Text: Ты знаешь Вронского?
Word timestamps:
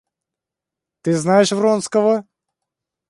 Ты 1.03 1.13
знаешь 1.15 1.51
Вронского? 1.51 2.25